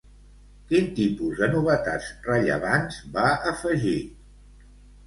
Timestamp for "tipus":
0.99-1.35